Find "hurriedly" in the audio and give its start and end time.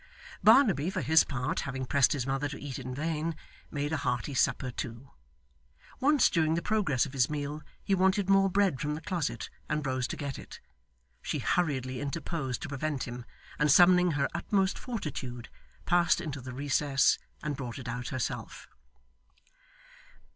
11.37-12.01